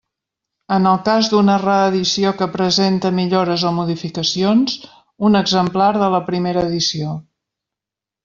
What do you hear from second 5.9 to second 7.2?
de la primera edició.